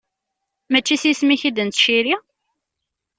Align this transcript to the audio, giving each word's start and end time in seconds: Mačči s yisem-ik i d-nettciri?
Mačči 0.71 0.95
s 1.01 1.03
yisem-ik 1.07 1.43
i 1.49 1.51
d-nettciri? 1.51 2.15